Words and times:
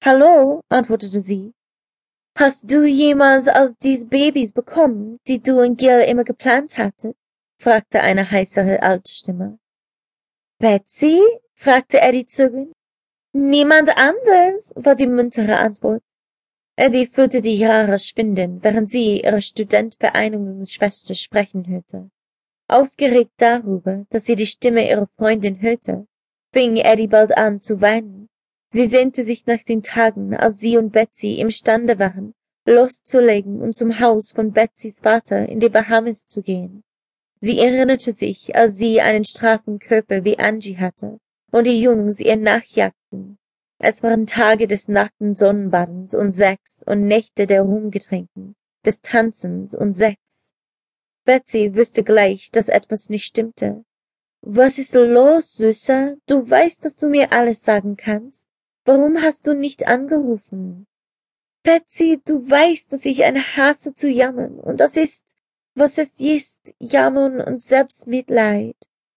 Hallo, 0.00 0.60
antwortete 0.68 1.20
sie. 1.20 1.52
Hast 2.36 2.70
du 2.70 2.84
jemals 2.84 3.48
als 3.48 3.76
dies 3.78 4.08
Babys 4.08 4.52
bekommen, 4.52 5.18
die 5.26 5.42
du 5.42 5.60
und 5.60 5.76
Gil 5.76 6.00
immer 6.08 6.22
geplant 6.22 6.78
hattet? 6.78 7.16
fragte 7.60 8.00
eine 8.00 8.30
heißere 8.30 8.80
Altstimme. 8.80 9.58
Betsy? 10.60 11.20
fragte 11.52 12.00
Eddie 12.00 12.26
zögernd. 12.26 12.72
Niemand 13.32 13.90
anders, 13.98 14.72
war 14.76 14.94
die 14.94 15.08
muntere 15.08 15.56
Antwort. 15.58 16.02
Eddie 16.76 17.06
fühlte 17.06 17.42
die 17.42 17.58
Jahre 17.58 17.98
schwinden, 17.98 18.62
während 18.62 18.88
sie 18.88 19.22
ihre 19.22 19.42
Studentbeeinigungsschwester 19.42 21.16
sprechen 21.16 21.66
hörte. 21.66 22.08
Aufgeregt 22.68 23.32
darüber, 23.38 24.06
dass 24.10 24.26
sie 24.26 24.36
die 24.36 24.46
Stimme 24.46 24.88
ihrer 24.88 25.08
Freundin 25.16 25.60
hörte, 25.60 26.06
fing 26.52 26.76
Eddie 26.76 27.08
bald 27.08 27.36
an 27.36 27.58
zu 27.58 27.80
weinen. 27.80 28.28
Sie 28.70 28.86
sehnte 28.86 29.24
sich 29.24 29.46
nach 29.46 29.62
den 29.62 29.82
Tagen, 29.82 30.34
als 30.34 30.58
sie 30.58 30.76
und 30.76 30.90
Betsy 30.90 31.40
imstande 31.40 31.98
waren, 31.98 32.34
loszulegen 32.66 33.62
und 33.62 33.74
zum 33.74 33.98
Haus 33.98 34.32
von 34.32 34.52
Betsys 34.52 35.00
Vater 35.00 35.48
in 35.48 35.60
die 35.60 35.70
Bahamas 35.70 36.26
zu 36.26 36.42
gehen. 36.42 36.82
Sie 37.40 37.58
erinnerte 37.58 38.12
sich, 38.12 38.54
als 38.56 38.76
sie 38.76 39.00
einen 39.00 39.24
straffen 39.24 39.78
Körper 39.78 40.24
wie 40.24 40.38
Angie 40.38 40.76
hatte 40.76 41.18
und 41.50 41.66
die 41.66 41.80
Jungs 41.80 42.20
ihr 42.20 42.36
nachjagten. 42.36 43.38
Es 43.78 44.02
waren 44.02 44.26
Tage 44.26 44.66
des 44.66 44.88
nackten 44.88 45.34
Sonnenbadens 45.34 46.12
und 46.14 46.32
Sex 46.32 46.82
und 46.84 47.06
Nächte 47.06 47.46
der 47.46 47.62
Rumgetränken, 47.62 48.56
des 48.84 49.00
Tanzens 49.00 49.74
und 49.74 49.92
Sex. 49.92 50.52
Betsy 51.24 51.74
wusste 51.76 52.02
gleich, 52.02 52.50
dass 52.50 52.68
etwas 52.68 53.08
nicht 53.08 53.24
stimmte. 53.24 53.84
Was 54.40 54.78
ist 54.78 54.94
los, 54.94 55.54
Süßer? 55.54 56.16
Du 56.26 56.48
weißt, 56.48 56.84
dass 56.84 56.96
du 56.96 57.08
mir 57.08 57.32
alles 57.32 57.62
sagen 57.62 57.96
kannst. 57.96 58.47
Warum 58.88 59.20
hast 59.20 59.46
du 59.46 59.52
nicht 59.52 59.86
angerufen? 59.86 60.86
Betsy, 61.62 62.22
du 62.24 62.48
weißt, 62.48 62.90
dass 62.90 63.04
ich 63.04 63.22
eine 63.22 63.42
hasse 63.42 63.92
zu 63.92 64.08
jammern, 64.08 64.58
und 64.58 64.80
das 64.80 64.96
ist, 64.96 65.36
was 65.74 65.98
es 65.98 66.18
ist, 66.18 66.72
Jammern 66.78 67.38
und 67.42 67.60
Selbstmitleid, 67.60 68.76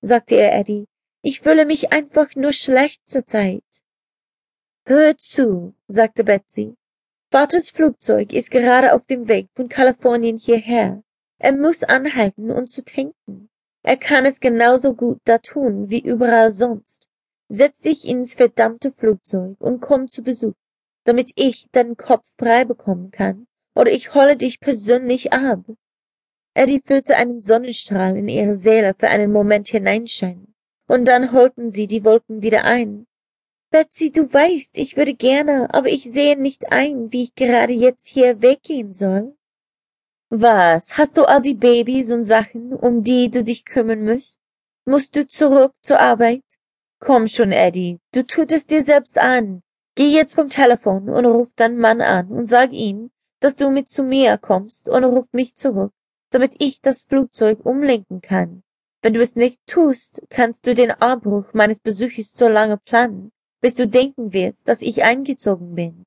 sagte 0.00 0.34
ihr 0.34 0.50
Eddie. 0.50 0.88
Ich 1.22 1.40
fühle 1.42 1.64
mich 1.64 1.92
einfach 1.92 2.34
nur 2.34 2.52
schlecht 2.52 3.06
zur 3.06 3.24
Zeit. 3.24 3.62
Hör 4.84 5.16
zu, 5.16 5.76
sagte 5.86 6.24
Betsy. 6.24 6.74
Vaters 7.30 7.70
Flugzeug 7.70 8.32
ist 8.32 8.50
gerade 8.50 8.92
auf 8.92 9.06
dem 9.06 9.28
Weg 9.28 9.46
von 9.54 9.68
Kalifornien 9.68 10.38
hierher. 10.38 11.04
Er 11.38 11.52
muss 11.52 11.84
anhalten 11.84 12.50
und 12.50 12.66
zu 12.66 12.84
tanken. 12.84 13.48
Er 13.84 13.96
kann 13.96 14.26
es 14.26 14.40
genauso 14.40 14.92
gut 14.92 15.20
da 15.22 15.38
tun 15.38 15.88
wie 15.88 16.00
überall 16.00 16.50
sonst. 16.50 17.11
Setz 17.52 17.82
dich 17.82 18.08
ins 18.08 18.32
verdammte 18.32 18.92
Flugzeug 18.92 19.56
und 19.60 19.80
komm 19.80 20.08
zu 20.08 20.22
Besuch, 20.22 20.54
damit 21.04 21.32
ich 21.34 21.68
deinen 21.70 21.98
Kopf 21.98 22.26
frei 22.38 22.64
bekommen 22.64 23.10
kann, 23.10 23.46
oder 23.74 23.92
ich 23.92 24.14
hole 24.14 24.38
dich 24.38 24.58
persönlich 24.58 25.34
ab. 25.34 25.60
Eddie 26.54 26.80
fühlte 26.80 27.14
einen 27.16 27.42
Sonnenstrahl 27.42 28.16
in 28.16 28.28
ihre 28.28 28.54
Seele 28.54 28.94
für 28.98 29.08
einen 29.08 29.32
Moment 29.32 29.68
hineinscheinen, 29.68 30.54
und 30.88 31.04
dann 31.04 31.32
holten 31.32 31.68
sie 31.68 31.86
die 31.86 32.04
Wolken 32.04 32.40
wieder 32.40 32.64
ein, 32.64 33.06
Betsy, 33.70 34.10
du 34.10 34.32
weißt, 34.32 34.78
ich 34.78 34.96
würde 34.96 35.12
gerne, 35.12 35.72
aber 35.74 35.88
ich 35.88 36.04
sehe 36.04 36.38
nicht 36.38 36.72
ein, 36.72 37.12
wie 37.12 37.24
ich 37.24 37.34
gerade 37.34 37.74
jetzt 37.74 38.06
hier 38.06 38.40
weggehen 38.40 38.90
soll. 38.90 39.36
Was, 40.30 40.96
hast 40.96 41.18
du 41.18 41.24
all 41.24 41.42
die 41.42 41.52
Babys 41.52 42.12
und 42.12 42.22
Sachen, 42.22 42.72
um 42.72 43.02
die 43.02 43.30
du 43.30 43.44
dich 43.44 43.66
kümmern 43.66 44.04
musst? 44.04 44.40
Musst 44.86 45.16
du 45.16 45.26
zurück 45.26 45.72
zur 45.82 46.00
Arbeit? 46.00 46.44
Komm 47.04 47.26
schon, 47.26 47.50
Eddie, 47.50 47.98
du 48.12 48.24
tut 48.24 48.52
es 48.52 48.68
dir 48.68 48.80
selbst 48.80 49.18
an. 49.18 49.64
Geh 49.96 50.06
jetzt 50.06 50.36
vom 50.36 50.48
Telefon 50.48 51.08
und 51.08 51.26
ruf 51.26 51.52
deinen 51.56 51.78
Mann 51.78 52.00
an 52.00 52.28
und 52.28 52.46
sag 52.46 52.70
ihm, 52.70 53.10
dass 53.40 53.56
du 53.56 53.70
mit 53.70 53.88
zu 53.88 54.04
mir 54.04 54.38
kommst 54.38 54.88
und 54.88 55.02
ruf 55.02 55.26
mich 55.32 55.56
zurück, 55.56 55.92
damit 56.30 56.54
ich 56.60 56.80
das 56.80 57.02
Flugzeug 57.02 57.66
umlenken 57.66 58.20
kann. 58.20 58.62
Wenn 59.02 59.14
du 59.14 59.20
es 59.20 59.34
nicht 59.34 59.58
tust, 59.66 60.22
kannst 60.30 60.64
du 60.64 60.76
den 60.76 60.92
Abbruch 60.92 61.52
meines 61.54 61.80
Besuches 61.80 62.34
so 62.34 62.46
lange 62.46 62.76
planen, 62.76 63.32
bis 63.60 63.74
du 63.74 63.88
denken 63.88 64.32
wirst, 64.32 64.68
dass 64.68 64.80
ich 64.80 65.02
eingezogen 65.02 65.74
bin. 65.74 66.04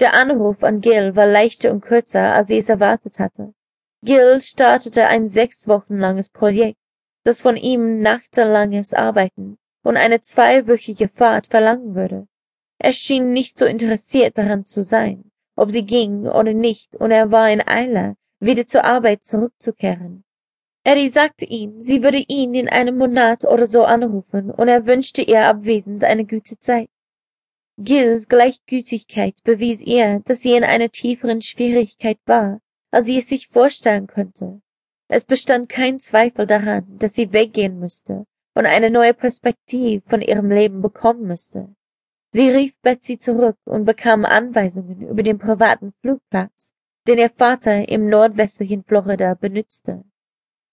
Der 0.00 0.14
Anruf 0.14 0.64
an 0.64 0.80
Gil 0.80 1.16
war 1.16 1.26
leichter 1.26 1.70
und 1.70 1.82
kürzer, 1.82 2.32
als 2.32 2.46
sie 2.46 2.56
es 2.56 2.70
erwartet 2.70 3.18
hatte. 3.18 3.52
Gil 4.02 4.40
startete 4.40 5.06
ein 5.06 5.28
sechs 5.28 5.68
Wochen 5.68 5.98
langes 5.98 6.30
Projekt, 6.30 6.78
das 7.24 7.42
von 7.42 7.58
ihm 7.58 8.00
nachtelanges 8.00 8.94
Arbeiten 8.94 9.58
und 9.88 9.96
eine 9.96 10.20
zweiwöchige 10.20 11.08
Fahrt 11.08 11.46
verlangen 11.46 11.94
würde. 11.94 12.28
Er 12.78 12.92
schien 12.92 13.32
nicht 13.32 13.56
so 13.56 13.64
interessiert 13.64 14.36
daran 14.36 14.66
zu 14.66 14.82
sein, 14.82 15.30
ob 15.56 15.70
sie 15.70 15.82
ging 15.82 16.26
oder 16.26 16.52
nicht, 16.52 16.94
und 16.96 17.10
er 17.10 17.32
war 17.32 17.50
in 17.50 17.66
Eile, 17.66 18.14
wieder 18.38 18.66
zur 18.66 18.84
Arbeit 18.84 19.24
zurückzukehren. 19.24 20.24
Eddie 20.84 21.08
sagte 21.08 21.46
ihm, 21.46 21.80
sie 21.80 22.02
würde 22.02 22.22
ihn 22.28 22.52
in 22.52 22.68
einem 22.68 22.98
Monat 22.98 23.46
oder 23.46 23.64
so 23.64 23.84
anrufen, 23.84 24.50
und 24.50 24.68
er 24.68 24.84
wünschte 24.84 25.22
ihr 25.22 25.46
abwesend 25.46 26.04
eine 26.04 26.26
gute 26.26 26.58
Zeit. 26.58 26.90
Gills 27.78 28.28
Gleichgültigkeit 28.28 29.42
bewies 29.42 29.80
ihr, 29.80 30.20
dass 30.26 30.42
sie 30.42 30.52
in 30.52 30.64
einer 30.64 30.90
tieferen 30.90 31.40
Schwierigkeit 31.40 32.18
war, 32.26 32.60
als 32.90 33.06
sie 33.06 33.16
es 33.16 33.30
sich 33.30 33.48
vorstellen 33.48 34.06
könnte. 34.06 34.60
Es 35.08 35.24
bestand 35.24 35.70
kein 35.70 35.98
Zweifel 35.98 36.46
daran, 36.46 36.84
dass 36.98 37.14
sie 37.14 37.32
weggehen 37.32 37.78
müsste 37.78 38.26
und 38.58 38.66
eine 38.66 38.90
neue 38.90 39.14
Perspektive 39.14 40.02
von 40.08 40.20
ihrem 40.20 40.50
Leben 40.50 40.82
bekommen 40.82 41.28
müsste. 41.28 41.68
Sie 42.32 42.50
rief 42.50 42.76
Betsy 42.82 43.16
zurück 43.16 43.56
und 43.64 43.84
bekam 43.84 44.24
Anweisungen 44.24 45.00
über 45.02 45.22
den 45.22 45.38
privaten 45.38 45.92
Flugplatz, 46.00 46.72
den 47.06 47.18
ihr 47.18 47.30
Vater 47.30 47.88
im 47.88 48.08
nordwestlichen 48.08 48.82
Florida 48.82 49.34
benützte. 49.34 50.02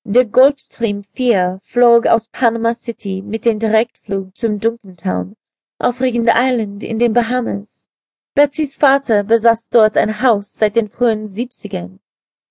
Der 0.04 0.26
Gulfstream 0.26 1.04
4 1.14 1.60
flog 1.62 2.08
aus 2.08 2.28
Panama 2.30 2.74
City 2.74 3.22
mit 3.22 3.46
dem 3.46 3.60
Direktflug 3.60 4.36
zum 4.36 4.60
Duncantown 4.60 5.36
auf 5.78 6.02
Regent 6.02 6.32
Island 6.36 6.84
in 6.84 6.98
den 6.98 7.14
Bahamas. 7.14 7.88
Betsys 8.34 8.78
Vater 8.78 9.24
besaß 9.24 9.70
dort 9.70 9.96
ein 9.96 10.24
Haus 10.24 10.54
seit 10.54 10.76
den 10.76 10.90
frühen 10.90 11.28
Siebzigern. 11.28 12.00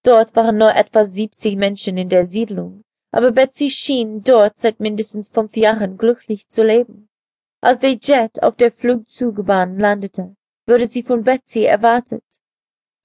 Dort 0.04 0.36
waren 0.36 0.58
nur 0.58 0.76
etwa 0.76 1.04
siebzig 1.04 1.56
Menschen 1.56 1.96
in 1.96 2.08
der 2.08 2.24
Siedlung, 2.24 2.83
aber 3.14 3.30
Betsy 3.30 3.70
schien 3.70 4.24
dort 4.24 4.58
seit 4.58 4.80
mindestens 4.80 5.28
fünf 5.28 5.56
Jahren 5.56 5.96
glücklich 5.96 6.48
zu 6.48 6.64
leben. 6.64 7.08
Als 7.60 7.78
der 7.78 7.92
Jet 7.92 8.42
auf 8.42 8.56
der 8.56 8.72
Flugzugbahn 8.72 9.78
landete, 9.78 10.34
wurde 10.66 10.88
sie 10.88 11.04
von 11.04 11.22
Betsy 11.22 11.62
erwartet. 11.62 12.24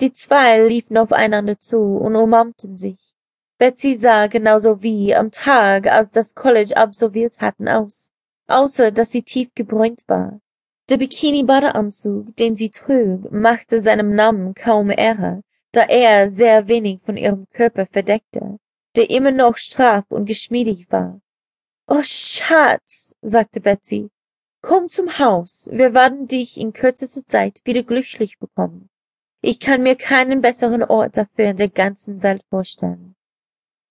Die 0.02 0.12
zwei 0.12 0.66
liefen 0.68 0.98
aufeinander 0.98 1.60
zu 1.60 1.78
und 1.78 2.16
umarmten 2.16 2.76
sich. 2.76 3.14
Betsy 3.60 3.94
sah 3.94 4.26
genauso 4.26 4.82
wie 4.82 5.14
am 5.14 5.30
Tag, 5.30 5.86
als 5.86 6.10
das 6.10 6.34
College 6.34 6.76
absolviert 6.76 7.40
hatten, 7.40 7.68
aus, 7.68 8.10
außer 8.48 8.90
dass 8.90 9.12
sie 9.12 9.22
tief 9.22 9.54
gebräunt 9.54 10.02
war. 10.08 10.40
Der 10.90 10.98
Bikini-Badeanzug, 10.98 12.36
den 12.36 12.56
sie 12.56 12.72
trug, 12.72 13.32
machte 13.32 13.80
seinem 13.80 14.16
Namen 14.16 14.56
kaum 14.56 14.90
Ehre, 14.90 15.44
da 15.72 15.82
er 15.82 16.28
sehr 16.28 16.68
wenig 16.68 17.04
von 17.04 17.16
ihrem 17.16 17.48
Körper 17.52 17.86
verdeckte, 17.86 18.58
der 18.96 19.10
immer 19.10 19.32
noch 19.32 19.58
straff 19.58 20.06
und 20.10 20.26
geschmiedig 20.26 20.92
war. 20.92 21.22
Oh, 21.88 22.02
Schatz, 22.04 23.16
sagte 23.22 23.62
Betsy, 23.62 24.10
komm 24.62 24.90
zum 24.90 25.20
Haus, 25.20 25.70
wir 25.72 25.94
werden 25.94 26.28
dich 26.28 26.58
in 26.58 26.74
kürzester 26.74 27.26
Zeit 27.26 27.62
wieder 27.66 27.84
glücklich 27.84 28.38
bekommen. 28.40 28.90
Ich 29.42 29.60
kann 29.60 29.84
mir 29.84 29.96
keinen 29.96 30.42
besseren 30.42 30.84
Ort 30.84 31.18
dafür 31.18 31.46
in 31.46 31.58
der 31.58 31.70
ganzen 31.70 32.22
Welt 32.24 32.44
vorstellen. 32.50 33.16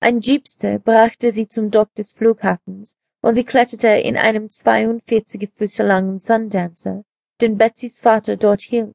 Ein 0.00 0.20
Jeepster 0.20 0.78
brachte 0.78 1.32
sie 1.32 1.48
zum 1.48 1.70
Dock 1.70 1.94
des 1.94 2.12
Flughafens, 2.12 2.96
und 3.20 3.34
sie 3.34 3.44
kletterte 3.44 3.88
in 3.88 4.16
einem 4.16 4.48
42 4.48 5.50
Füße 5.54 5.82
langen 5.82 6.18
Sundancer, 6.18 7.04
den 7.40 7.56
Betsys 7.56 7.98
Vater 7.98 8.36
dort 8.36 8.60
hielt. 8.60 8.94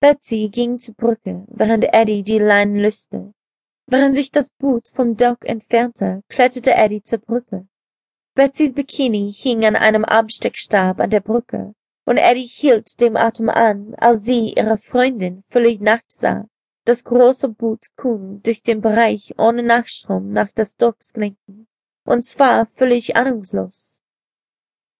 Betsy 0.00 0.48
ging 0.50 0.78
zur 0.78 0.94
Brücke, 0.94 1.44
während 1.48 1.84
Eddie 1.84 2.22
die 2.22 2.38
Leinen 2.38 2.76
löste. 2.76 3.32
Während 3.90 4.14
sich 4.14 4.30
das 4.30 4.50
Boot 4.50 4.88
vom 4.88 5.16
Dock 5.16 5.44
entfernte, 5.44 6.22
kletterte 6.28 6.74
Eddie 6.74 7.02
zur 7.02 7.18
Brücke. 7.18 7.66
Betsys 8.34 8.72
Bikini 8.72 9.32
hing 9.32 9.66
an 9.66 9.76
einem 9.76 10.04
Absteckstab 10.04 10.98
an 11.00 11.10
der 11.10 11.20
Brücke, 11.20 11.74
und 12.06 12.16
Eddie 12.16 12.46
hielt 12.46 13.00
dem 13.00 13.16
Atem 13.16 13.50
an, 13.50 13.94
als 13.98 14.22
sie 14.22 14.54
ihre 14.54 14.78
Freundin 14.78 15.44
völlig 15.48 15.80
nackt 15.80 16.10
sah 16.10 16.46
das 16.84 17.04
große 17.04 17.48
Boot 17.48 17.86
Kuhn 17.96 18.42
durch 18.42 18.62
den 18.62 18.80
Bereich 18.80 19.34
ohne 19.38 19.62
Nachstrom 19.62 20.32
nach 20.32 20.50
das 20.52 20.76
Docks 20.76 21.14
lenken, 21.14 21.68
und 22.04 22.24
zwar 22.24 22.66
völlig 22.66 23.16
ahnungslos. 23.16 24.00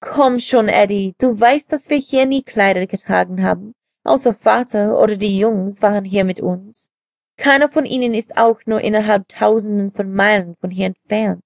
Komm 0.01 0.39
schon, 0.41 0.69
Eddie, 0.69 1.15
du 1.19 1.39
weißt, 1.39 1.73
dass 1.73 1.91
wir 1.91 1.97
hier 1.97 2.27
nie 2.27 2.43
Kleider 2.43 2.87
getragen 2.87 3.43
haben, 3.43 3.73
außer 4.05 4.35
Vater 4.35 5.01
oder 5.01 5.17
die 5.17 5.39
Jungs 5.39 5.83
waren 5.83 6.05
hier 6.05 6.25
mit 6.25 6.41
uns. 6.41 6.91
Keiner 7.41 7.71
von 7.71 7.87
ihnen 7.87 8.13
ist 8.13 8.37
auch 8.37 8.61
nur 8.67 8.83
innerhalb 8.83 9.27
Tausenden 9.29 9.93
von 9.93 10.13
Meilen 10.13 10.57
von 10.61 10.71
hier 10.71 10.87
entfernt. 10.89 11.43